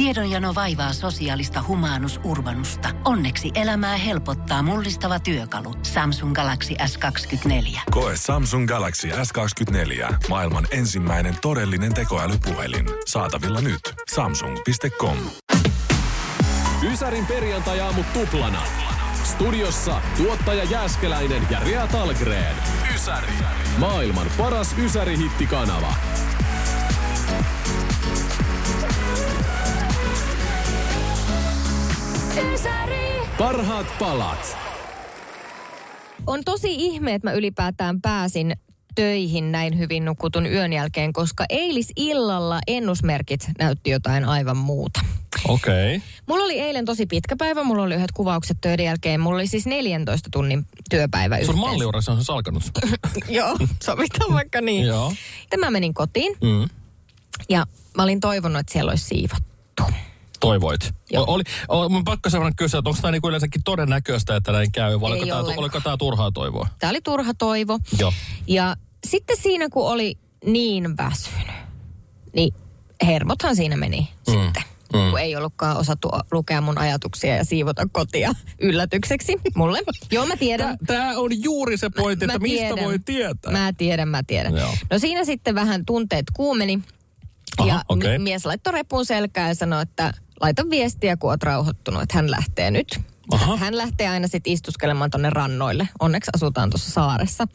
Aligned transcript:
Tiedonjano 0.00 0.54
vaivaa 0.54 0.92
sosiaalista 0.92 1.64
humanus 1.68 2.20
urbanusta. 2.24 2.88
Onneksi 3.04 3.50
elämää 3.54 3.96
helpottaa 3.96 4.62
mullistava 4.62 5.18
työkalu. 5.18 5.74
Samsung 5.82 6.34
Galaxy 6.34 6.74
S24. 6.74 7.80
Koe 7.90 8.16
Samsung 8.16 8.68
Galaxy 8.68 9.08
S24. 9.08 10.14
Maailman 10.28 10.66
ensimmäinen 10.70 11.36
todellinen 11.42 11.94
tekoälypuhelin. 11.94 12.86
Saatavilla 13.06 13.60
nyt. 13.60 13.80
Samsung.com. 14.14 15.16
Ysärin 16.92 17.26
perjantai-aamu 17.26 18.04
tuplana. 18.12 18.62
Studiossa 19.24 20.00
tuottaja 20.16 20.64
Jääskeläinen 20.64 21.42
ja 21.50 21.60
Rea 21.60 21.86
Talgren. 21.86 22.56
Ysäri. 22.94 23.32
Maailman 23.78 24.26
paras 24.38 24.74
Ysäri-hittikanava. 24.78 25.94
Parhaat 33.38 33.86
palat. 33.98 34.56
On 36.26 36.44
tosi 36.44 36.74
ihme, 36.74 37.14
että 37.14 37.28
mä 37.28 37.32
ylipäätään 37.32 38.00
pääsin 38.00 38.52
töihin 38.94 39.52
näin 39.52 39.78
hyvin 39.78 40.04
nukutun 40.04 40.46
yön 40.46 40.72
jälkeen, 40.72 41.12
koska 41.12 41.44
eilisillalla 41.48 42.60
ennusmerkit 42.66 43.40
näytti 43.58 43.90
jotain 43.90 44.24
aivan 44.24 44.56
muuta. 44.56 45.00
Okei. 45.48 45.96
Okay. 45.96 46.08
Mulla 46.26 46.44
oli 46.44 46.60
eilen 46.60 46.84
tosi 46.84 47.06
pitkä 47.06 47.36
päivä, 47.36 47.64
mulla 47.64 47.82
oli 47.82 47.94
yhdet 47.94 48.12
kuvaukset 48.12 48.56
töiden 48.60 48.86
jälkeen. 48.86 49.20
Mulla 49.20 49.36
oli 49.36 49.46
siis 49.46 49.66
14 49.66 50.28
tunnin 50.32 50.66
työpäivä 50.90 51.44
Sun 51.44 51.58
malliurassa 51.58 52.12
on 52.12 52.24
se 52.24 52.32
alkanut. 52.32 52.62
Joo, 53.28 53.56
sovitaan 53.82 54.34
vaikka 54.34 54.60
niin. 54.60 54.86
Joo. 54.86 55.12
Sitten 55.40 55.60
mä 55.60 55.70
menin 55.70 55.94
kotiin 55.94 56.36
Mm. 56.42 56.68
ja 57.48 57.66
mä 57.96 58.02
olin 58.02 58.20
toivonut, 58.20 58.60
että 58.60 58.72
siellä 58.72 58.90
olisi 58.90 59.04
siivottu. 59.04 59.49
Toivoit. 60.40 60.94
Joo. 61.10 61.24
O, 61.24 61.32
oli, 61.32 61.42
o, 61.68 61.88
mun 61.88 62.04
pakko 62.04 62.30
sellainen 62.30 62.56
kysyä, 62.56 62.78
että 62.78 62.90
onko 62.90 63.00
tämä 63.02 63.12
niinku 63.12 63.28
yleensäkin 63.28 63.62
todennäköistä, 63.64 64.36
että 64.36 64.52
näin 64.52 64.72
käy, 64.72 65.00
vai 65.00 65.12
oliko 65.12 65.26
tämä, 65.26 65.40
oliko 65.56 65.80
tämä 65.80 65.96
turhaa 65.96 66.30
toivoa? 66.32 66.68
Tämä 66.78 66.90
oli 66.90 67.00
turha 67.00 67.34
toivo. 67.34 67.78
Joo. 67.98 68.12
Ja 68.46 68.76
sitten 69.06 69.36
siinä, 69.36 69.68
kun 69.68 69.90
oli 69.90 70.18
niin 70.46 70.96
väsynyt, 70.96 71.56
niin 72.34 72.54
hermothan 73.06 73.56
siinä 73.56 73.76
meni 73.76 74.08
mm. 74.26 74.32
sitten. 74.32 74.62
Mm. 74.92 75.10
Kun 75.10 75.20
ei 75.20 75.36
ollutkaan 75.36 75.76
osattu 75.76 76.10
lukea 76.32 76.60
mun 76.60 76.78
ajatuksia 76.78 77.36
ja 77.36 77.44
siivota 77.44 77.88
kotia 77.92 78.32
yllätykseksi 78.60 79.36
mulle. 79.54 79.82
Joo, 80.10 80.26
mä 80.26 80.36
tiedän. 80.36 80.78
Tämä 80.86 81.12
on 81.16 81.42
juuri 81.42 81.76
se 81.76 81.90
pointti, 81.90 82.24
että 82.24 82.38
mistä 82.38 82.76
voi 82.84 82.98
tietää. 82.98 83.52
Mä 83.52 83.72
tiedän, 83.72 84.08
mä 84.08 84.22
tiedän. 84.22 84.56
Joo. 84.56 84.74
No 84.90 84.98
siinä 84.98 85.24
sitten 85.24 85.54
vähän 85.54 85.86
tunteet 85.86 86.26
kuumeni. 86.36 86.80
Aha, 87.58 87.68
ja 87.68 87.84
m- 88.18 88.22
mies 88.22 88.46
laittoi 88.46 88.72
repun 88.72 89.06
selkään 89.06 89.48
ja 89.48 89.54
sanoi, 89.54 89.82
että 89.82 90.14
laita 90.40 90.70
viestiä, 90.70 91.16
kun 91.16 91.30
oot 91.30 91.42
rauhoittunut, 91.42 92.02
että 92.02 92.16
hän 92.18 92.30
lähtee 92.30 92.70
nyt. 92.70 93.00
Aha. 93.30 93.56
Hän 93.56 93.76
lähtee 93.78 94.08
aina 94.08 94.28
sitten 94.28 94.52
istuskelemaan 94.52 95.10
tonne 95.10 95.30
rannoille. 95.30 95.88
Onneksi 96.00 96.30
asutaan 96.34 96.70
tuossa 96.70 96.90
saaressa. 96.90 97.46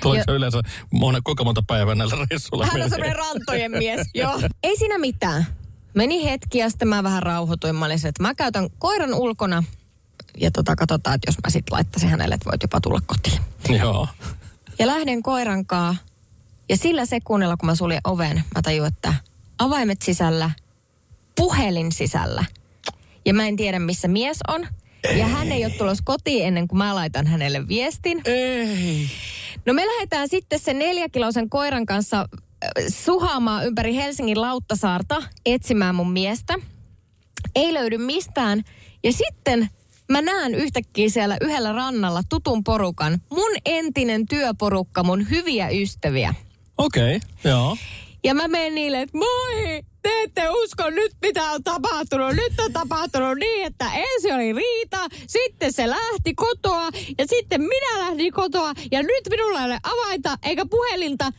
Tuleeko 0.00 0.18
Ja- 0.18 0.24
se 0.26 0.32
yleensä, 0.32 0.60
moni, 0.92 1.20
kuinka 1.20 1.44
monta 1.44 1.62
päivää 1.66 1.94
näillä 1.94 2.26
reissuilla 2.30 2.66
Hän 2.66 2.82
on 2.82 2.90
semmoinen 2.90 3.16
rantojen 3.16 3.70
mies, 3.70 4.00
joo. 4.14 4.40
Ei 4.62 4.76
siinä 4.76 4.98
mitään. 4.98 5.46
Meni 5.94 6.24
hetki 6.24 6.58
ja 6.58 6.70
sitten 6.70 6.88
mä 6.88 7.02
vähän 7.02 7.22
rauhoituin. 7.22 7.74
Mä 7.76 7.84
olin 7.84 7.98
se, 7.98 8.08
että 8.08 8.22
mä 8.22 8.34
käytän 8.34 8.70
koiran 8.78 9.14
ulkona 9.14 9.64
ja 10.40 10.50
tota, 10.50 10.76
katsotaan, 10.76 11.14
että 11.14 11.28
jos 11.28 11.36
mä 11.46 11.50
sitten 11.50 11.74
laittaisin 11.74 12.08
hänelle, 12.08 12.34
että 12.34 12.50
voit 12.50 12.62
jopa 12.62 12.80
tulla 12.80 13.00
kotiin. 13.06 13.40
Joo. 13.80 14.08
Ja 14.78 14.86
lähden 14.86 15.22
koirankaa 15.22 15.96
ja 16.68 16.76
sillä 16.76 17.06
sekunnilla, 17.06 17.56
kun 17.56 17.66
mä 17.66 17.74
suljen 17.74 18.00
oven, 18.04 18.36
mä 18.54 18.62
tajun, 18.62 18.86
että 18.86 19.14
avaimet 19.58 20.02
sisällä, 20.02 20.50
puhelin 21.42 21.92
sisällä. 21.92 22.44
Ja 23.24 23.34
mä 23.34 23.48
en 23.48 23.56
tiedä, 23.56 23.78
missä 23.78 24.08
mies 24.08 24.38
on. 24.48 24.66
Ja 25.18 25.26
hän 25.26 25.52
ei 25.52 25.64
ole 25.64 25.72
tulossa 25.78 26.02
kotiin 26.06 26.46
ennen 26.46 26.68
kuin 26.68 26.78
mä 26.78 26.94
laitan 26.94 27.26
hänelle 27.26 27.68
viestin. 27.68 28.20
Ei. 28.24 29.06
No 29.66 29.74
me 29.74 29.86
lähdetään 29.86 30.28
sitten 30.28 30.58
sen 30.58 30.78
neljäkiloisen 30.78 31.48
koiran 31.48 31.86
kanssa 31.86 32.20
äh, 32.20 32.68
suhaamaan 32.88 33.66
ympäri 33.66 33.94
Helsingin 33.94 34.40
Lauttasaarta 34.40 35.22
etsimään 35.46 35.94
mun 35.94 36.12
miestä. 36.12 36.54
Ei 37.54 37.74
löydy 37.74 37.98
mistään. 37.98 38.62
Ja 39.04 39.12
sitten 39.12 39.68
mä 40.08 40.22
näen 40.22 40.54
yhtäkkiä 40.54 41.08
siellä 41.08 41.36
yhdellä 41.40 41.72
rannalla 41.72 42.22
tutun 42.28 42.64
porukan. 42.64 43.20
Mun 43.30 43.52
entinen 43.64 44.26
työporukka, 44.26 45.02
mun 45.02 45.30
hyviä 45.30 45.68
ystäviä. 45.68 46.34
Okei, 46.78 47.16
okay, 47.16 47.50
joo. 47.50 47.76
Ja 48.24 48.34
mä 48.34 48.48
menen 48.48 48.74
niille, 48.74 49.02
että 49.02 49.18
moi, 49.18 49.82
te 50.02 50.22
ette 50.22 50.48
usko 50.50 50.90
nyt 50.90 51.12
mitä 51.22 51.44
on 51.50 51.64
tapahtunut. 51.64 52.36
Nyt 52.36 52.60
on 52.60 52.72
tapahtunut 52.72 53.38
niin, 53.38 53.66
että 53.66 53.84
ensin 53.94 54.34
oli 54.34 54.52
riita, 54.52 54.98
sitten 55.26 55.72
se 55.72 55.88
lähti 55.88 56.34
kotoa 56.34 56.90
ja 57.18 57.26
sitten 57.28 57.60
minä 57.60 57.98
lähdin 57.98 58.32
kotoa. 58.32 58.72
Ja 58.90 59.02
nyt 59.02 59.28
minulla 59.30 59.60
ei 59.60 59.66
ole 59.66 59.78
avainta 59.82 60.36
eikä 60.42 60.66
puhelinta 60.66 61.32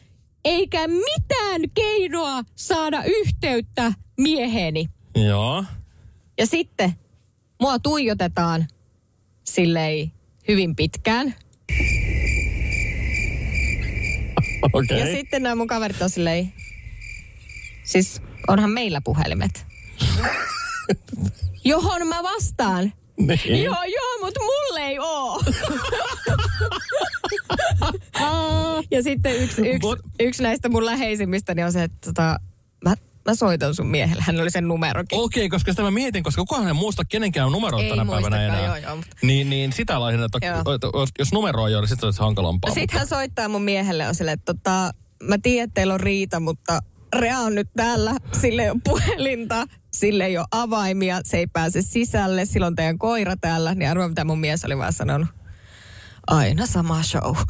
eikä 0.45 0.87
mitään 0.87 1.61
keinoa 1.73 2.41
saada 2.55 3.03
yhteyttä 3.03 3.93
mieheeni. 4.17 4.89
Joo. 5.27 5.63
Ja 6.37 6.45
sitten 6.45 6.91
mua 7.61 7.79
tuijotetaan 7.79 8.67
silleen 9.43 10.11
hyvin 10.47 10.75
pitkään. 10.75 11.35
Okei. 14.73 14.99
Ja 14.99 15.05
sitten 15.05 15.43
nämä 15.43 15.55
mun 15.55 15.67
kaverit 15.67 16.01
on 16.01 16.09
silleen, 16.09 16.53
siis 17.83 18.21
onhan 18.47 18.69
meillä 18.71 19.01
puhelimet. 19.03 19.65
Johon 21.65 22.07
mä 22.07 22.23
vastaan. 22.23 22.93
Niin. 23.17 23.63
Joo, 23.63 23.83
joo, 23.83 24.17
mutta 24.21 24.39
mulle 24.39 24.79
ei 24.79 24.99
oo. 24.99 25.41
ja 28.91 29.03
sitten 29.03 29.35
yksi, 29.35 29.61
yksi, 29.61 29.79
Mut- 29.87 30.05
yksi 30.19 30.43
näistä 30.43 30.69
mun 30.69 30.85
läheisimmistä 30.85 31.55
niin 31.55 31.65
on 31.65 31.71
se, 31.71 31.83
että 31.83 31.97
tota, 32.05 32.39
mä, 32.85 32.93
mä 33.25 33.35
soitan 33.35 33.75
sun 33.75 33.87
miehelle. 33.87 34.23
Hän 34.27 34.39
oli 34.41 34.51
sen 34.51 34.67
numerokin. 34.67 35.19
Okei, 35.19 35.49
koska 35.49 35.71
sitä 35.71 35.81
mä 35.81 35.91
mietin, 35.91 36.23
koska 36.23 36.41
kukaan 36.41 36.67
ei 36.67 36.73
muista 36.73 37.05
kenenkään 37.05 37.51
numeroa 37.51 37.81
Ei 37.81 37.89
tänä 37.89 38.05
päivänä 38.05 38.45
enää. 38.45 38.65
joo, 38.65 38.75
joo, 38.75 38.95
mutta- 38.95 39.15
Niin, 39.21 39.49
niin 39.49 39.73
sitä 39.73 39.99
laihin, 39.99 40.23
että 40.23 40.37
Joo. 40.45 40.63
jos, 41.19 41.33
numeroa 41.33 41.67
ei 41.67 41.75
ole, 41.75 41.81
niin 41.81 41.89
sitten 41.89 42.07
olisi 42.07 42.19
hankalampaa. 42.19 42.69
No 42.69 42.73
sit 42.75 42.91
hän 42.91 43.07
soittaa 43.07 43.49
mun 43.49 43.61
miehelle 43.61 44.07
on 44.07 44.15
silleen, 44.15 44.33
että 44.39 44.53
tota, 44.53 44.91
mä 45.23 45.35
tiedän, 45.43 45.63
että 45.63 45.73
teillä 45.73 45.93
on 45.93 45.99
riita, 45.99 46.39
mutta 46.39 46.79
Rea 47.13 47.39
on 47.39 47.55
nyt 47.55 47.69
täällä, 47.75 48.15
sille 48.41 48.61
ei 48.63 48.69
ole 48.69 48.79
puhelinta, 48.83 49.67
sille 49.91 50.25
ei 50.25 50.37
ole 50.37 50.45
avaimia, 50.51 51.21
se 51.23 51.37
ei 51.37 51.47
pääse 51.47 51.81
sisälle, 51.81 52.45
silloin 52.45 52.71
on 52.71 52.75
teidän 52.75 52.97
koira 52.97 53.35
täällä, 53.41 53.75
niin 53.75 53.89
arvoa 53.89 54.07
mitä 54.07 54.23
mun 54.23 54.39
mies 54.39 54.65
oli 54.65 54.77
vaan 54.77 54.93
sanonut. 54.93 55.27
Aina 56.27 56.65
sama 56.65 57.03
show. 57.03 57.35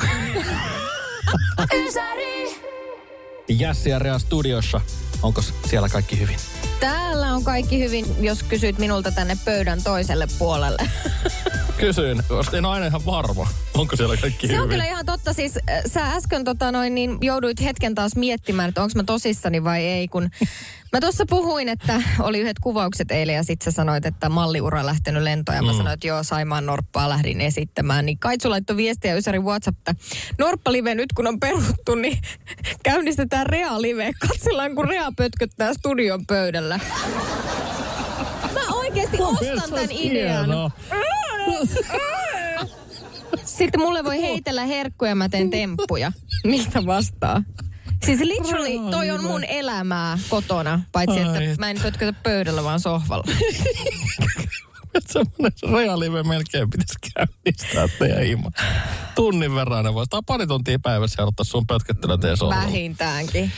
Jässi 3.49 3.89
ja 3.89 3.99
Rea 3.99 4.19
studiossa. 4.19 4.81
Onko 5.21 5.41
siellä 5.41 5.89
kaikki 5.89 6.19
hyvin? 6.19 6.35
Täällä 6.79 7.33
on 7.33 7.43
kaikki 7.43 7.79
hyvin, 7.79 8.05
jos 8.19 8.43
kysyt 8.43 8.77
minulta 8.77 9.11
tänne 9.11 9.37
pöydän 9.45 9.83
toiselle 9.83 10.27
puolelle. 10.39 10.89
Kysyin, 11.83 12.23
koska 12.27 12.57
en 12.57 12.65
aina 12.65 12.85
ihan 12.85 13.05
varma. 13.05 13.47
Onko 13.73 13.95
siellä 13.95 14.17
kaikki 14.17 14.47
Se 14.47 14.53
hyvin? 14.53 14.63
on 14.63 14.69
kyllä 14.69 14.85
ihan 14.85 15.05
totta. 15.05 15.33
Siis 15.33 15.57
äh, 15.57 15.81
sä 15.93 16.05
äsken 16.05 16.43
tota 16.43 16.71
noin, 16.71 16.95
niin 16.95 17.17
jouduit 17.21 17.61
hetken 17.61 17.95
taas 17.95 18.15
miettimään, 18.15 18.69
että 18.69 18.81
onko 18.83 18.91
mä 18.95 19.03
tosissani 19.03 19.63
vai 19.63 19.85
ei, 19.85 20.07
kun 20.07 20.23
mä 20.93 20.99
tuossa 20.99 21.25
puhuin, 21.29 21.69
että 21.69 22.01
oli 22.19 22.39
yhdet 22.39 22.59
kuvaukset 22.61 23.11
eilen 23.11 23.35
ja 23.35 23.43
sit 23.43 23.61
sä 23.61 23.71
sanoit, 23.71 24.05
että 24.05 24.29
malliura 24.29 24.85
lähtenyt 24.85 25.23
lentoon 25.23 25.55
ja 25.55 25.61
mä 25.61 25.71
sanoin, 25.71 25.93
että 25.93 26.07
joo, 26.07 26.23
Saimaan 26.23 26.65
Norppaa 26.65 27.09
lähdin 27.09 27.41
esittämään. 27.41 28.05
Niin 28.05 28.19
Kaitsu 28.19 28.49
laittoi 28.49 28.77
viestiä 28.77 29.15
Ysäri 29.15 29.39
WhatsApp, 29.39 29.77
että 29.77 29.95
Norppa-live 30.37 30.95
nyt 30.95 31.13
kun 31.13 31.27
on 31.27 31.39
peruttu, 31.39 31.95
niin 31.95 32.17
käynnistetään 32.83 33.45
Rea-live. 33.47 34.11
Katsellaan, 34.27 34.75
kun 34.75 34.87
Rea 34.87 35.11
pötköttää 35.17 35.73
studion 35.73 36.25
pöydällä. 36.27 36.79
Mä 38.53 38.75
oikeasti 38.75 39.17
ostan 39.21 39.69
tämän 39.69 39.91
idean. 39.91 40.45
Hienoa. 40.45 40.71
Sitten 43.45 43.81
mulle 43.81 44.03
voi 44.03 44.21
heitellä 44.21 44.65
herkkuja, 44.65 45.15
mä 45.15 45.29
teen 45.29 45.49
temppuja. 45.49 46.11
Miltä 46.43 46.85
vastaa? 46.85 47.43
Siis 48.05 48.19
literally 48.19 48.91
toi 48.91 49.11
on 49.11 49.23
mun 49.23 49.43
elämää 49.43 50.19
kotona, 50.29 50.81
paitsi 50.91 51.19
Ai 51.19 51.45
että 51.45 51.59
mä 51.59 51.69
en 51.69 51.79
pötkötä 51.81 52.13
pöydällä, 52.23 52.63
vaan 52.63 52.79
sohvalla. 52.79 53.23
Semmoinen 55.07 55.51
realive 55.73 56.23
melkein 56.23 56.69
pitäisi 56.69 56.93
käynnistää 57.15 57.87
teidän 57.99 58.23
ilman. 58.23 58.51
Tunnin 59.15 59.55
verran 59.55 59.85
ne 59.85 59.93
voisi. 59.93 60.09
Tai 60.09 60.21
pari 60.25 60.47
tuntia 60.47 60.79
päivässä 60.79 61.21
ja 61.21 61.25
ottaa 61.25 61.43
sun 61.43 61.67
pötköttelyä 61.67 62.17
teidän 62.17 62.37
sohvalla. 62.37 62.63
Vähintäänkin. 62.63 63.51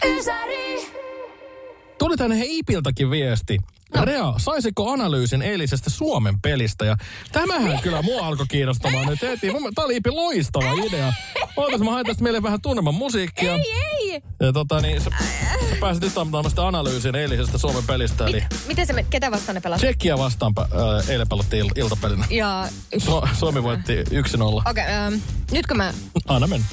Tuli 1.98 2.18
tänne 2.18 2.42
Eipiltäkin 2.42 3.12
viesti. 3.12 3.58
No. 3.96 4.06
Rea, 4.06 4.34
saisiko 4.38 4.92
analyysin 4.92 5.42
eilisestä 5.42 5.90
Suomen 5.90 6.42
pelistä? 6.42 6.86
Ja 6.86 6.96
tämähän 7.32 7.80
kyllä 7.82 8.02
mua 8.02 8.28
alkoi 8.28 8.46
kiinnostamaan 8.50 9.08
nyt 9.08 9.22
heti. 9.22 9.48
Tää 9.76 9.86
oli 9.86 10.00
loistava 10.10 10.72
idea. 10.86 11.14
Ootas, 11.56 11.82
mä 11.82 11.92
hain 11.92 12.06
tästä 12.06 12.24
meille 12.24 12.44
vähän 12.44 12.62
tunneman 12.62 12.94
musiikkia. 12.94 13.54
Ei, 13.54 13.74
ei! 13.74 14.22
Ja 14.40 14.54
tota 14.54 14.82
niin, 14.82 15.02
sä, 15.02 15.10
sä 15.70 15.76
pääsit 15.80 16.04
nyt 16.04 16.18
antamaan 16.18 16.50
sitä 16.50 16.68
analyysin 16.68 17.16
eilisestä 17.16 17.58
Suomen 17.58 17.84
pelistä. 17.84 18.26
Eli 18.26 18.44
Miten 18.68 18.88
se, 18.88 18.94
me, 18.94 19.06
ketä 19.10 19.32
vastaan 19.32 19.56
ne 19.56 19.62
pelasivat? 19.62 19.90
Tsekkiä 19.90 20.18
vastaan 20.18 20.54
äh, 20.60 21.10
eilen 21.10 21.30
pelattiin 21.30 21.66
il- 21.66 21.80
iltapelinä. 21.80 22.26
Ja... 22.30 22.68
Su- 22.98 23.36
Suomi 23.36 23.64
voitti 23.64 24.04
1-0. 24.04 24.04
Okei, 24.12 24.62
okay, 24.70 24.86
ähm, 24.86 25.14
nyt 25.52 25.68
kun 25.68 25.78
mä 25.78 25.94
Anna 26.28 26.48
mennä. 26.48 26.68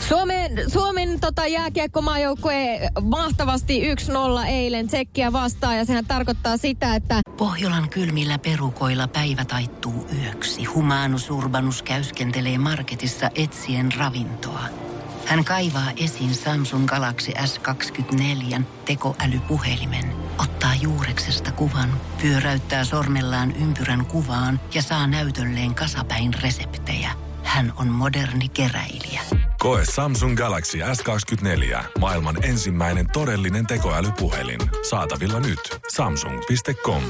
Suomen, 0.00 0.70
Suomen 0.70 1.20
tota, 1.20 1.46
jääkiekkomaajoukkue 1.46 2.80
mahtavasti 3.02 3.94
1-0 3.94 4.46
eilen 4.48 4.86
Tsekkiä 4.86 5.32
vastaan 5.32 5.76
ja 5.76 5.84
sehän 5.84 6.06
tarkoittaa 6.06 6.56
sitä, 6.56 6.94
että 6.94 7.20
Pohjolan 7.36 7.88
kylmillä 7.88 8.38
perukoilla 8.38 9.08
päivä 9.08 9.44
taittuu 9.44 10.06
yöksi. 10.22 10.64
Humanus 10.64 11.30
Urbanus 11.30 11.82
käyskentelee 11.82 12.58
marketissa 12.58 13.30
etsien 13.34 13.92
ravintoa. 13.98 14.64
Hän 15.26 15.44
kaivaa 15.44 15.90
esiin 15.96 16.34
Samsung 16.34 16.86
Galaxy 16.86 17.32
S24 17.32 18.62
tekoälypuhelimen, 18.84 20.04
ottaa 20.38 20.74
juureksesta 20.74 21.52
kuvan, 21.52 22.00
pyöräyttää 22.22 22.84
sormellaan 22.84 23.52
ympyrän 23.52 24.06
kuvaan 24.06 24.60
ja 24.74 24.82
saa 24.82 25.06
näytölleen 25.06 25.74
kasapäin 25.74 26.34
reseptejä. 26.34 27.10
Hän 27.42 27.72
on 27.76 27.88
moderni 27.88 28.48
keräilijä. 28.48 29.05
Koe 29.66 29.84
Samsung 29.94 30.36
Galaxy 30.36 30.78
S24. 30.78 31.84
Maailman 31.98 32.44
ensimmäinen 32.44 33.06
todellinen 33.12 33.66
tekoälypuhelin. 33.66 34.60
Saatavilla 34.90 35.40
nyt. 35.40 35.80
Samsung.com. 35.92 37.02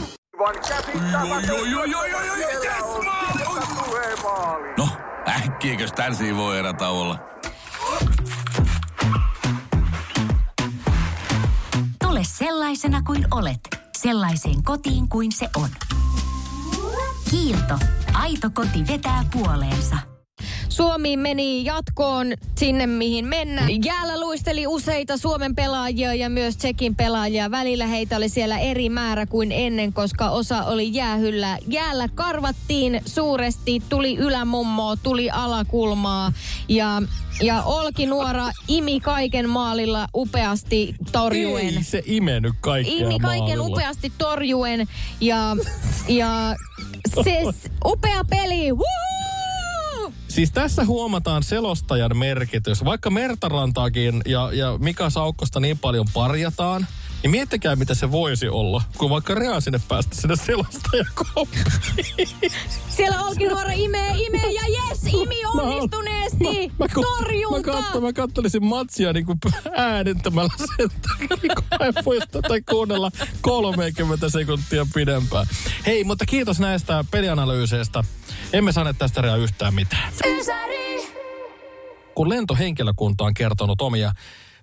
No, 4.78 4.88
äkkiäkös 5.28 5.92
tän 5.92 6.16
voi 6.36 6.58
erä 6.58 6.74
olla? 6.88 7.18
Tule 12.02 12.20
sellaisena 12.22 13.02
kuin 13.02 13.26
olet, 13.30 13.60
sellaiseen 13.98 14.62
kotiin 14.64 15.08
kuin 15.08 15.32
se 15.32 15.48
on. 15.56 15.68
Kiilto. 17.30 17.78
Aito 18.14 18.50
koti 18.54 18.86
vetää 18.88 19.24
puoleensa. 19.32 20.15
Suomi 20.76 21.16
meni 21.16 21.64
jatkoon 21.64 22.34
sinne, 22.58 22.86
mihin 22.86 23.24
mennään. 23.24 23.84
Jäällä 23.84 24.20
luisteli 24.20 24.66
useita 24.66 25.16
Suomen 25.16 25.54
pelaajia 25.54 26.14
ja 26.14 26.28
myös 26.28 26.56
Tsekin 26.56 26.96
pelaajia. 26.96 27.50
Välillä 27.50 27.86
heitä 27.86 28.16
oli 28.16 28.28
siellä 28.28 28.58
eri 28.58 28.88
määrä 28.88 29.26
kuin 29.26 29.52
ennen, 29.52 29.92
koska 29.92 30.30
osa 30.30 30.64
oli 30.64 30.94
jäähyllä. 30.94 31.58
Jäällä 31.68 32.08
karvattiin 32.14 33.00
suuresti, 33.06 33.82
tuli 33.88 34.16
ylämummoa, 34.16 34.96
tuli 34.96 35.30
alakulmaa 35.30 36.32
ja, 36.68 37.02
ja 37.42 37.62
Olki 37.62 38.06
Nuora 38.06 38.50
imi 38.68 39.00
kaiken 39.00 39.48
maalilla 39.50 40.08
upeasti 40.14 40.94
torjuen. 41.12 41.76
Ei 41.76 41.82
se 41.84 42.02
imennyt 42.06 42.54
kaikkea 42.60 42.94
Imi 42.96 43.18
kaiken 43.18 43.58
maalilla. 43.58 43.66
upeasti 43.66 44.12
torjuen 44.18 44.88
ja, 45.20 45.56
ja 46.08 46.56
se 47.24 47.42
upea 47.92 48.24
peli. 48.30 48.72
Woohoo! 48.72 49.15
Siis 50.36 50.52
tässä 50.52 50.84
huomataan 50.84 51.42
selostajan 51.42 52.16
merkitys. 52.16 52.84
Vaikka 52.84 53.10
Mertarantaakin 53.10 54.22
ja, 54.26 54.50
ja 54.52 54.78
Mika 54.78 55.10
Saukkosta 55.10 55.60
niin 55.60 55.78
paljon 55.78 56.06
parjataan, 56.14 56.86
niin 57.22 57.30
miettikää 57.30 57.76
mitä 57.76 57.94
se 57.94 58.10
voisi 58.10 58.48
olla, 58.48 58.82
kun 58.98 59.10
vaikka 59.10 59.34
Rea 59.34 59.60
sinne 59.60 59.80
päästä 59.88 60.16
sinne 60.16 60.36
selostajakoppiin. 60.36 61.64
Siellä 62.88 63.22
onkin 63.22 63.48
nuora 63.48 63.72
imee, 63.72 64.12
imee 64.16 64.52
ja 64.52 64.62
jes, 64.68 65.14
imi 65.14 65.36
onnistuneesti. 65.54 66.72
Mä, 66.78 66.86
kun- 66.94 67.04
Torjunta. 67.04 67.72
Mä, 67.72 67.82
katso, 67.82 68.00
mä 68.00 68.12
kattelisin 68.12 68.64
matsia 68.64 69.12
niin 69.12 69.26
kuin 69.26 69.38
äänittämällä 69.76 70.52
sen 70.58 70.90
takia, 71.02 71.54
kun 71.54 71.64
mä 71.80 71.86
en 71.86 71.94
voi 72.04 72.18
tätä 72.30 72.54
kuunnella 72.70 73.10
30 73.40 74.28
sekuntia 74.28 74.86
pidempään. 74.94 75.46
Hei, 75.86 76.04
mutta 76.04 76.26
kiitos 76.26 76.60
näistä 76.60 77.04
pelianalyyseistä. 77.10 78.04
Emme 78.52 78.72
saaneet 78.72 78.98
tästä 78.98 79.20
Rea 79.20 79.36
yhtään 79.36 79.74
mitään. 79.74 80.12
kun 82.14 82.28
lentohenkilökunta 82.28 83.24
on 83.24 83.34
kertonut 83.34 83.80
omia 83.80 84.12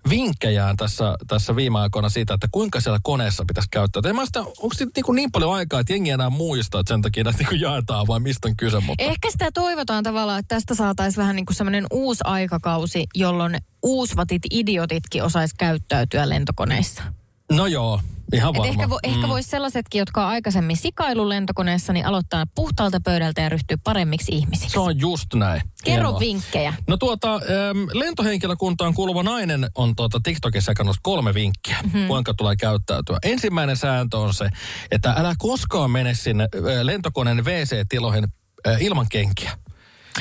vinkkejään 0.09 0.77
tässä, 0.77 1.15
tässä 1.27 1.55
viime 1.55 1.79
aikoina 1.79 2.09
siitä, 2.09 2.33
että 2.33 2.47
kuinka 2.51 2.81
siellä 2.81 2.99
koneessa 3.03 3.43
pitäisi 3.47 3.69
käyttää. 3.71 4.01
En 4.05 4.15
mä 4.15 4.25
sitä, 4.25 4.39
onko 4.39 4.69
siitä 4.73 4.91
niin, 4.95 5.15
niin 5.15 5.31
paljon 5.31 5.53
aikaa, 5.53 5.79
että 5.79 5.93
jengi 5.93 6.09
enää 6.09 6.29
muista, 6.29 6.79
että 6.79 6.93
sen 6.93 7.01
takia 7.01 7.23
näitä 7.23 7.43
niin 7.49 7.61
jaetaan 7.61 8.07
vai 8.07 8.19
mistä 8.19 8.47
on 8.47 8.57
kyse. 8.57 8.79
Mutta 8.79 9.03
Ehkä 9.03 9.31
sitä 9.31 9.51
toivotaan 9.51 10.03
tavallaan, 10.03 10.39
että 10.39 10.55
tästä 10.55 10.75
saataisiin 10.75 11.21
vähän 11.21 11.35
niin 11.35 11.45
kuin 11.45 11.55
semmoinen 11.55 11.85
uusi 11.91 12.21
aikakausi, 12.23 13.05
jolloin 13.15 13.57
uusvatit 13.83 14.41
idiotitkin 14.51 15.23
osais 15.23 15.53
käyttäytyä 15.53 16.29
lentokoneissa. 16.29 17.03
no 17.51 17.67
joo, 17.67 17.99
ihan 18.33 18.55
Et 18.55 18.59
varma. 18.59 18.71
ehkä, 18.71 18.89
vo, 18.89 18.99
ehkä 19.03 19.27
voisi 19.27 19.49
sellaisetkin, 19.49 19.99
jotka 19.99 20.21
on 20.23 20.29
aikaisemmin 20.29 20.77
sikailu 20.77 21.29
lentokoneessa, 21.29 21.93
niin 21.93 22.05
aloittaa 22.05 22.43
puhtaalta 22.55 22.99
pöydältä 23.05 23.41
ja 23.41 23.49
ryhtyy 23.49 23.77
paremmiksi 23.83 24.31
ihmisiksi. 24.31 24.69
Se 24.69 24.79
on 24.79 24.99
just 24.99 25.33
näin. 25.33 25.61
Kerro 25.83 26.03
Hienoa. 26.07 26.19
vinkkejä. 26.19 26.73
No 26.87 26.97
tuota, 26.97 27.33
ähm, 27.33 27.83
lentohenkilökuntaan 27.93 28.93
kuuluva 28.93 29.23
nainen 29.23 29.67
on 29.75 29.95
tuota 29.95 30.19
TikTokissa 30.23 30.71
jakanut 30.71 30.95
kolme 31.01 31.33
vinkkiä, 31.33 31.77
Mhm. 31.83 31.93
mm-hmm. 31.93 32.07
kuinka 32.07 32.33
tulee 32.33 32.55
käyttäytyä. 32.55 33.17
Ensimmäinen 33.23 33.77
sääntö 33.77 34.17
on 34.17 34.33
se, 34.33 34.49
että 34.91 35.11
älä 35.17 35.33
koskaan 35.37 35.91
mene 35.91 36.13
sinne 36.13 36.43
äh, 36.43 36.61
lentokoneen 36.83 37.45
WC-tiloihin 37.45 38.27
äh, 38.67 38.81
ilman 38.81 39.05
kenkiä. 39.11 39.51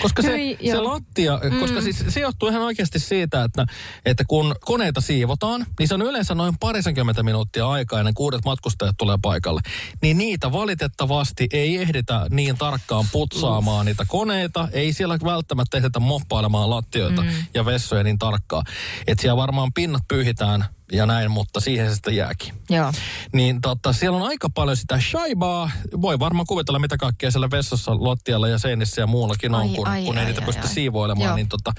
Koska 0.02 0.22
se, 0.22 0.36
Hyi, 0.36 0.58
se 0.70 0.80
lattia, 0.80 1.40
mm. 1.50 1.60
koska 1.60 1.80
siis 1.80 2.04
se 2.08 2.20
johtuu 2.20 2.48
ihan 2.48 2.62
oikeasti 2.62 2.98
siitä, 2.98 3.44
että, 3.44 3.66
että 4.04 4.24
kun 4.24 4.54
koneita 4.60 5.00
siivotaan, 5.00 5.66
niin 5.78 5.88
se 5.88 5.94
on 5.94 6.02
yleensä 6.02 6.34
noin 6.34 6.58
parisenkymmentä 6.60 7.22
minuuttia 7.22 7.68
aikaa 7.68 7.98
ennen 7.98 8.14
kuin 8.14 8.24
uudet 8.24 8.44
matkustajat 8.44 8.96
tulee 8.98 9.18
paikalle. 9.22 9.60
Niin 10.02 10.18
niitä 10.18 10.52
valitettavasti 10.52 11.48
ei 11.52 11.76
ehditä 11.76 12.26
niin 12.30 12.58
tarkkaan 12.58 13.04
putsaamaan 13.12 13.86
niitä 13.86 14.04
koneita. 14.08 14.68
Ei 14.72 14.92
siellä 14.92 15.18
välttämättä 15.24 15.76
ehditä 15.76 16.00
moppailemaan 16.00 16.70
lattioita 16.70 17.22
mm. 17.22 17.30
ja 17.54 17.64
vessoja 17.64 18.02
niin 18.02 18.18
tarkkaan. 18.18 18.62
Että 19.06 19.22
siellä 19.22 19.36
varmaan 19.36 19.72
pinnat 19.72 20.02
pyyhitään 20.08 20.64
ja 20.92 21.06
näin, 21.06 21.30
mutta 21.30 21.60
siihen 21.60 21.88
se 21.88 21.94
sitten 21.94 22.16
jääkin. 22.16 22.54
Joo. 22.70 22.92
Niin 23.32 23.60
tota, 23.60 23.92
siellä 23.92 24.16
on 24.16 24.28
aika 24.28 24.50
paljon 24.50 24.76
sitä 24.76 25.00
shaibaa. 25.00 25.70
Voi 26.00 26.18
varmaan 26.18 26.46
kuvitella, 26.46 26.78
mitä 26.78 26.96
kaikkea 26.96 27.30
siellä 27.30 27.50
vessassa, 27.50 27.92
lattialla 27.94 28.48
ja 28.48 28.58
seinissä 28.58 29.00
ja 29.00 29.06
muullakin 29.06 29.54
on, 29.54 29.60
Ai, 29.60 29.68
kun, 29.68 29.86
ai, 29.88 30.04
kun 30.04 30.18
ei 30.18 30.20
ai, 30.20 30.26
niitä 30.26 30.40
ai, 30.40 30.46
pysty 30.46 30.62
ai. 30.62 30.68
siivoilemaan. 30.68 31.26
Joo. 31.28 31.36
Niin 31.36 31.48
tota, 31.48 31.72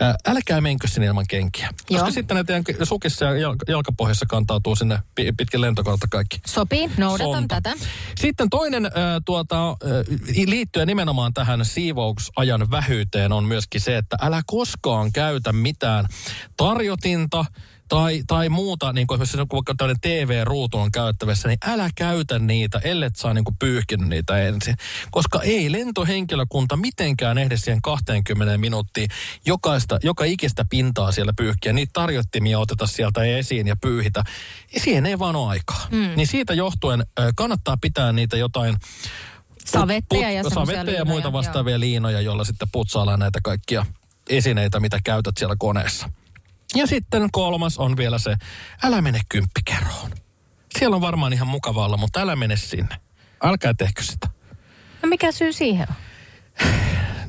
ää, 0.00 0.14
älkää 0.26 0.60
menkö 0.60 0.88
sinne 0.88 1.06
ilman 1.06 1.24
kenkiä. 1.28 1.68
Koska 1.68 1.94
Joo. 1.94 2.10
sitten 2.10 2.36
ne 2.36 2.44
teidän 2.44 2.64
sukissa 2.82 3.24
ja 3.24 3.36
jalka, 3.36 3.64
jalkapohjassa 3.68 4.26
kantautuu 4.28 4.76
sinne 4.76 4.98
pi- 5.14 5.32
pitkin 5.32 5.60
lentokoneelta 5.60 6.06
kaikki. 6.10 6.40
Sopii, 6.46 6.90
noudatan 6.96 7.32
sonta. 7.32 7.60
tätä. 7.60 7.84
Sitten 8.20 8.50
toinen 8.50 8.86
äh, 8.86 8.92
tuota, 9.24 9.70
äh, 9.70 9.76
liittyen 10.46 10.86
nimenomaan 10.86 11.34
tähän 11.34 11.64
siivousajan 11.64 12.70
vähyyteen 12.70 13.32
on 13.32 13.44
myöskin 13.44 13.80
se, 13.80 13.96
että 13.96 14.16
älä 14.20 14.42
koskaan 14.46 15.12
käytä 15.12 15.52
mitään 15.52 16.06
tarjotinta 16.56 17.44
tai, 17.94 18.22
tai 18.26 18.48
muuta, 18.48 18.92
niin 18.92 19.06
kuin 19.06 19.22
esimerkiksi 19.22 19.48
kun 19.48 19.56
vaikka 19.56 19.74
tämmöinen 19.74 20.00
TV-ruutu 20.00 20.78
on 20.78 20.92
käyttävissä, 20.92 21.48
niin 21.48 21.58
älä 21.66 21.90
käytä 21.94 22.38
niitä, 22.38 22.80
ellet 22.84 23.16
saa 23.16 23.34
niin 23.34 23.44
kuin 23.44 23.56
pyyhkinyt 23.58 24.08
niitä 24.08 24.38
ensin. 24.38 24.76
Koska 25.10 25.42
ei 25.42 25.72
lentohenkilökunta 25.72 26.76
mitenkään 26.76 27.38
ehdi 27.38 27.56
siihen 27.56 27.82
20 27.82 28.58
minuuttiin 28.58 29.08
jokaista, 29.46 29.98
joka 30.02 30.24
ikistä 30.24 30.64
pintaa 30.70 31.12
siellä 31.12 31.32
pyyhkiä. 31.36 31.72
Niitä 31.72 31.90
tarjottimia 31.92 32.58
oteta 32.58 32.86
sieltä 32.86 33.24
esiin 33.24 33.66
ja 33.66 33.76
pyyhitä. 33.76 34.22
Ja 34.74 34.80
siihen 34.80 35.06
ei 35.06 35.18
vaan 35.18 35.36
ole 35.36 35.50
aikaa. 35.50 35.86
Mm. 35.90 36.10
Niin 36.16 36.26
siitä 36.26 36.54
johtuen 36.54 37.06
kannattaa 37.36 37.76
pitää 37.80 38.12
niitä 38.12 38.36
jotain 38.36 38.76
Savetteja 39.64 40.30
ja 40.30 40.42
semmoisia 40.42 40.52
savetteja 40.52 40.80
ja 40.80 40.84
liinoja, 40.84 41.04
muita 41.04 41.26
joo. 41.26 41.32
vastaavia 41.32 41.80
liinoja, 41.80 42.20
joilla 42.20 42.44
sitten 42.44 42.68
putsaillaan 42.72 43.20
näitä 43.20 43.40
kaikkia 43.42 43.86
esineitä, 44.28 44.80
mitä 44.80 44.98
käytät 45.04 45.36
siellä 45.36 45.56
koneessa. 45.58 46.08
Ja 46.74 46.86
sitten 46.86 47.28
kolmas 47.32 47.78
on 47.78 47.96
vielä 47.96 48.18
se, 48.18 48.36
älä 48.82 49.00
mene 49.00 49.20
kymppikerroon. 49.28 50.10
Siellä 50.78 50.96
on 50.96 51.02
varmaan 51.02 51.32
ihan 51.32 51.48
mukava 51.48 51.84
olla, 51.84 51.96
mutta 51.96 52.20
älä 52.20 52.36
mene 52.36 52.56
sinne. 52.56 52.96
Älkää 53.44 53.74
tehkö 53.74 54.02
sitä. 54.02 54.28
No 55.02 55.08
mikä 55.08 55.32
syy 55.32 55.52
siihen 55.52 55.86
on? 55.90 55.94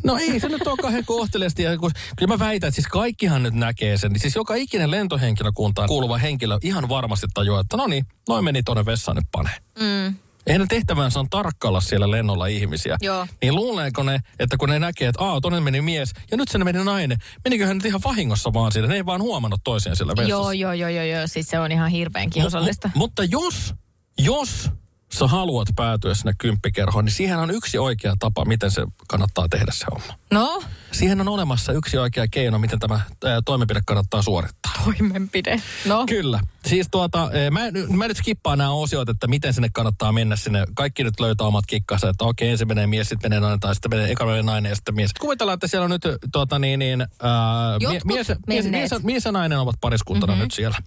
No 0.04 0.18
ei 0.18 0.40
se 0.40 0.50
nyt 0.50 0.68
ole 0.68 0.78
kauhean 0.78 1.06
kohteliasti. 1.06 1.64
Ja 1.64 1.78
kun, 1.78 1.92
kyllä 2.18 2.34
mä 2.34 2.40
väitän, 2.40 2.68
että 2.68 2.76
siis 2.76 2.88
kaikkihan 2.88 3.44
nyt 3.44 3.54
näkee 3.54 3.98
sen. 3.98 4.20
Siis 4.20 4.36
joka 4.36 4.56
ikinen 4.56 4.92
lentohenkilökuntaan 4.92 5.88
kuuluva 5.88 6.18
henkilö 6.18 6.58
ihan 6.64 6.90
varmasti 6.90 7.28
tajuaa, 7.34 7.62
että 7.62 7.78
no 7.78 7.88
niin, 7.88 8.06
noin 8.30 8.44
meni 8.44 8.64
tuonne 8.64 8.86
vessaan 8.86 9.16
nyt 9.16 9.26
pane. 9.32 9.50
Mm. 9.80 10.16
Ne 10.50 10.66
tehtävänsä 10.70 11.20
on 11.20 11.30
tarkkailla 11.30 11.82
siellä 11.82 12.12
lennolla 12.12 12.48
ihmisiä. 12.48 12.98
Joo. 13.02 13.28
Niin 13.42 13.56
luuleeko 13.56 14.04
ne, 14.04 14.20
että 14.40 14.58
kun 14.58 14.70
ne 14.70 14.80
näkee, 14.80 15.08
että 15.08 15.24
aa, 15.24 15.42
tonne 15.42 15.60
meni 15.60 15.82
mies 15.82 16.14
ja 16.32 16.38
nyt 16.38 16.50
sinne 16.50 16.66
meni 16.66 16.84
nainen. 16.84 17.18
Meniköhän 17.44 17.78
nyt 17.78 17.86
ihan 17.86 18.02
vahingossa 18.06 18.54
vaan 18.54 18.72
siinä. 18.72 18.88
Ne 18.88 18.96
ei 18.96 19.06
vaan 19.06 19.22
huomannut 19.22 19.60
toisiaan 19.64 19.96
siellä 19.96 20.12
vessassa. 20.12 20.30
Joo, 20.30 20.52
joo, 20.52 20.74
joo, 20.74 20.90
joo, 20.90 21.04
joo. 21.06 21.28
Siis 21.28 21.48
se 21.48 21.60
on 21.60 21.72
ihan 21.72 21.90
hirveän 21.90 22.30
kiusallista. 22.30 22.88
Mu- 22.88 22.92
mu- 22.92 22.98
mutta 22.98 23.24
jos, 23.24 23.74
jos 24.18 24.70
sä 25.14 25.28
haluat 25.28 25.68
päätyä 25.76 26.14
sinne 26.14 26.34
kymppikerhoon, 26.38 27.06
niin 27.06 27.14
siihen 27.14 27.38
on 27.38 27.52
yksi 27.52 27.78
oikea 27.78 28.14
tapa, 28.20 28.46
miten 28.46 28.72
se 28.72 28.82
kannattaa 29.08 29.50
tehdä 29.50 29.72
se 29.72 29.86
homma. 29.92 30.14
No, 30.32 30.64
siihen 30.96 31.22
on 31.22 31.28
olemassa 31.28 31.72
yksi 31.72 31.98
oikea 31.98 32.28
keino, 32.28 32.60
miten 32.60 32.80
tämä 32.80 33.00
ää, 33.26 33.42
toimenpide 33.46 33.82
kannattaa 33.86 34.22
suorittaa. 34.22 34.72
Toimenpide. 34.84 35.62
No. 35.86 36.06
Kyllä. 36.06 36.40
Siis 36.66 36.88
tuota, 36.92 37.30
mä, 37.52 37.62
mä 37.98 38.08
nyt 38.08 38.18
skippaan 38.18 38.58
nämä 38.58 38.72
osiot, 38.72 39.10
että 39.10 39.28
miten 39.28 39.54
sinne 39.54 39.70
kannattaa 39.74 40.12
mennä 40.12 40.36
sinne. 40.36 40.66
Kaikki 40.76 41.04
nyt 41.04 41.20
löytää 41.20 41.48
omat 41.48 41.66
kikkansa, 41.68 42.10
että 42.10 42.26
okei, 42.26 42.50
ensin 42.50 42.68
menee 42.68 42.88
mies, 42.88 43.10
sitten 43.10 43.32
menee 43.32 43.40
nainen, 43.40 43.60
tai 43.60 43.76
sitten 43.76 43.92
menee 43.92 44.12
eka 44.12 44.26
menee 44.26 44.44
nainen 44.44 44.70
ja 44.70 44.76
sitten 44.76 44.96
mies. 44.96 45.14
Kuvitellaan, 45.14 45.54
että 45.54 45.68
siellä 45.68 45.86
on 45.86 45.92
nyt 45.92 46.02
tuota, 46.32 46.60
niin, 46.60 46.80
niin, 46.80 47.02
ää, 47.02 47.80
mie, 47.80 48.02
mies, 48.06 48.28
mies, 48.48 48.66
mies, 48.66 49.04
mies, 49.04 49.26
ja 49.26 49.32
nainen 49.32 49.60
ovat 49.60 49.76
pariskuntana 49.82 50.34
mm-hmm. 50.34 50.44
nyt 50.44 50.52
siellä. 50.52 50.78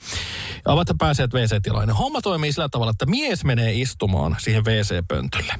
Ja 0.67 0.73
ovat 0.73 0.89
päässeet 0.99 1.35
WC-tilaan. 1.35 1.91
Homma 1.91 2.21
toimii 2.21 2.53
sillä 2.53 2.69
tavalla, 2.69 2.91
että 2.91 3.07
mies 3.07 3.45
menee 3.45 3.75
istumaan 3.75 4.37
siihen 4.39 4.65
WC-pöntölle. 4.65 5.55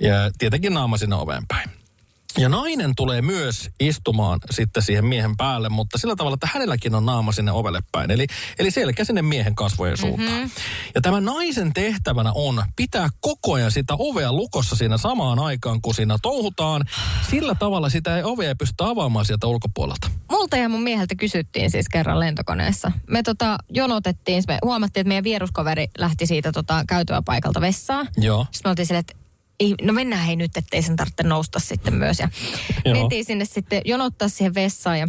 Ja 0.00 0.30
tietenkin 0.38 0.74
naama 0.74 0.98
sinne 0.98 1.16
oveen 1.16 1.46
päin. 1.48 1.70
Ja 2.38 2.48
nainen 2.48 2.92
tulee 2.96 3.22
myös 3.22 3.70
istumaan 3.80 4.38
sitten 4.50 4.82
siihen 4.82 5.04
miehen 5.04 5.36
päälle, 5.36 5.68
mutta 5.68 5.98
sillä 5.98 6.16
tavalla, 6.16 6.34
että 6.34 6.48
hänelläkin 6.52 6.94
on 6.94 7.06
naama 7.06 7.32
sinne 7.32 7.52
ovelle 7.52 7.80
päin. 7.92 8.10
Eli, 8.10 8.26
eli 8.58 8.70
selkä 8.70 9.04
sinne 9.04 9.22
miehen 9.22 9.54
kasvojen 9.54 9.96
suuntaan. 9.96 10.32
Mm-hmm. 10.32 10.50
Ja 10.94 11.00
tämä 11.00 11.20
naisen 11.20 11.72
tehtävänä 11.72 12.32
on 12.34 12.62
pitää 12.76 13.08
koko 13.20 13.52
ajan 13.52 13.70
sitä 13.70 13.94
ovea 13.98 14.32
lukossa 14.32 14.76
siinä 14.76 14.98
samaan 14.98 15.38
aikaan, 15.38 15.82
kun 15.82 15.94
siinä 15.94 16.16
touhutaan. 16.22 16.84
Sillä 17.30 17.54
tavalla 17.54 17.88
sitä 17.88 18.16
ei 18.16 18.22
ovea 18.22 18.48
ei 18.48 18.54
pysty 18.54 18.84
avaamaan 18.84 19.24
sieltä 19.24 19.46
ulkopuolelta. 19.46 20.10
Multa 20.30 20.56
ja 20.56 20.68
mun 20.68 20.82
mieheltä 20.82 21.14
kysyttiin 21.14 21.70
siis 21.70 21.88
kerran 21.88 22.20
lentokoneessa. 22.20 22.92
Me 23.10 23.22
tota, 23.22 23.58
jonotettiin, 23.70 24.42
me 24.48 24.58
huomattiin, 24.64 25.00
että 25.00 25.08
meidän 25.08 25.24
vieruskoveri 25.24 25.86
lähti 25.98 26.26
siitä 26.26 26.52
tota, 26.52 26.84
käytyä 26.88 27.22
paikalta 27.22 27.60
vessaan. 27.60 28.08
Joo. 28.16 28.46
Sitten 28.50 28.68
me 28.68 28.70
oltiin 28.70 28.86
silleen, 28.86 29.00
että 29.00 29.25
ei, 29.60 29.74
no 29.82 29.92
mennään 29.92 30.26
hei 30.26 30.36
nyt, 30.36 30.56
ettei 30.56 30.82
sen 30.82 30.96
tarvitse 30.96 31.22
nousta 31.22 31.58
sitten 31.58 31.94
myös. 31.94 32.18
Ja 32.18 32.28
mentiin 32.92 33.24
sinne 33.24 33.44
sitten 33.44 33.82
jonottaa 33.84 34.28
siihen 34.28 34.54
vessaan 34.54 34.98
ja 34.98 35.08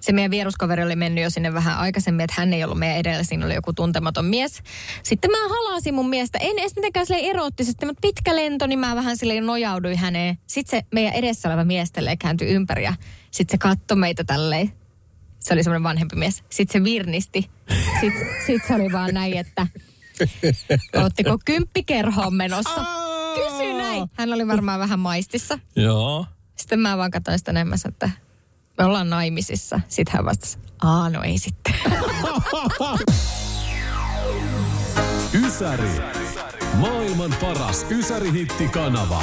se 0.00 0.12
meidän 0.12 0.30
vieruskaveri 0.30 0.84
oli 0.84 0.96
mennyt 0.96 1.24
jo 1.24 1.30
sinne 1.30 1.54
vähän 1.54 1.78
aikaisemmin, 1.78 2.24
että 2.24 2.34
hän 2.38 2.52
ei 2.52 2.64
ollut 2.64 2.78
meidän 2.78 2.96
edellä, 2.96 3.22
siinä 3.22 3.46
oli 3.46 3.54
joku 3.54 3.72
tuntematon 3.72 4.24
mies. 4.24 4.62
Sitten 5.02 5.30
mä 5.30 5.48
halasin 5.48 5.94
mun 5.94 6.08
miestä, 6.08 6.38
en 6.38 6.58
edes 6.58 6.76
mitenkään 6.76 7.06
sille 7.06 7.30
eroottisesti, 7.30 7.86
mutta 7.86 8.00
pitkä 8.00 8.36
lento, 8.36 8.66
niin 8.66 8.78
mä 8.78 8.96
vähän 8.96 9.16
sille 9.16 9.40
nojauduin 9.40 9.98
häneen. 9.98 10.38
Sitten 10.46 10.80
se 10.80 10.86
meidän 10.94 11.12
edessä 11.12 11.48
oleva 11.48 11.64
mies 11.64 11.92
kääntyi 12.18 12.48
ympäri 12.48 12.84
ja 12.84 12.94
sitten 13.30 13.54
se 13.54 13.58
katsoi 13.58 13.96
meitä 13.96 14.24
tälleen. 14.24 14.72
Se 15.38 15.54
oli 15.54 15.62
semmoinen 15.62 15.82
vanhempi 15.82 16.16
mies. 16.16 16.42
Sitten 16.50 16.80
se 16.80 16.84
virnisti. 16.84 17.50
Sitten 18.00 18.26
sit 18.46 18.62
se 18.68 18.74
oli 18.74 18.92
vaan 18.92 19.14
näin, 19.14 19.36
että 19.36 19.66
ootteko 21.02 21.38
kymppikerhoon 21.44 22.34
menossa? 22.34 22.97
Näin. 23.98 24.10
Hän 24.14 24.32
oli 24.32 24.46
varmaan 24.46 24.80
vähän 24.80 24.98
maistissa. 24.98 25.58
Joo. 25.76 26.26
Sitten 26.56 26.80
mä 26.80 26.96
vaan 26.96 27.10
katsoin 27.10 27.38
sitä 27.38 27.50
enemmän, 27.50 27.78
että 27.88 28.10
me 28.78 28.84
ollaan 28.84 29.10
naimisissa. 29.10 29.80
Sitten 29.88 30.14
hän 30.16 30.24
vastasi, 30.24 30.58
aa 30.82 31.10
no 31.10 31.22
ei 31.22 31.38
sitten. 31.38 31.74
Ysäri. 35.46 35.88
Maailman 36.74 37.34
paras 37.40 37.86
Ysäri-hittikanava. 37.90 39.22